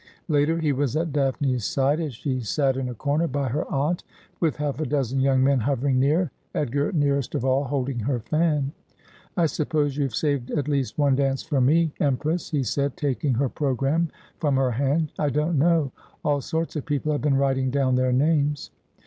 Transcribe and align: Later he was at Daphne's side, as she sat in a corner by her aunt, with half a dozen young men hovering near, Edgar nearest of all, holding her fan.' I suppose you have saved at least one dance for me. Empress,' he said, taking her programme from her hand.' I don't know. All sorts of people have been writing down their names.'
Later 0.27 0.57
he 0.57 0.73
was 0.73 0.95
at 0.95 1.13
Daphne's 1.13 1.63
side, 1.63 1.99
as 1.99 2.15
she 2.15 2.39
sat 2.39 2.75
in 2.75 2.89
a 2.89 2.95
corner 2.95 3.27
by 3.27 3.49
her 3.49 3.71
aunt, 3.71 4.03
with 4.39 4.55
half 4.55 4.79
a 4.79 4.85
dozen 4.87 5.19
young 5.19 5.43
men 5.43 5.59
hovering 5.59 5.99
near, 5.99 6.31
Edgar 6.55 6.91
nearest 6.91 7.35
of 7.35 7.45
all, 7.45 7.65
holding 7.65 7.99
her 7.99 8.19
fan.' 8.19 8.71
I 9.37 9.45
suppose 9.45 9.95
you 9.97 10.01
have 10.05 10.15
saved 10.15 10.49
at 10.49 10.67
least 10.67 10.97
one 10.97 11.15
dance 11.15 11.43
for 11.43 11.61
me. 11.61 11.91
Empress,' 11.99 12.49
he 12.49 12.63
said, 12.63 12.97
taking 12.97 13.35
her 13.35 13.47
programme 13.47 14.09
from 14.39 14.55
her 14.55 14.71
hand.' 14.71 15.11
I 15.19 15.29
don't 15.29 15.59
know. 15.59 15.91
All 16.25 16.41
sorts 16.41 16.75
of 16.75 16.83
people 16.87 17.11
have 17.11 17.21
been 17.21 17.37
writing 17.37 17.69
down 17.69 17.93
their 17.93 18.11
names.' 18.11 18.71